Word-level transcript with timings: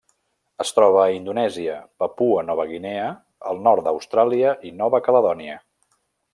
Es 0.63 0.69
troba 0.77 1.01
a 1.01 1.11
Indonèsia, 1.17 1.75
Papua 2.03 2.45
Nova 2.49 2.67
Guinea, 2.71 3.05
el 3.53 3.63
nord 3.69 3.87
d'Austràlia 3.89 4.57
i 4.71 4.75
Nova 4.83 5.05
Caledònia. 5.11 5.63